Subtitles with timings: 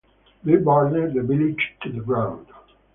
[0.43, 2.47] They burned the village to the ground.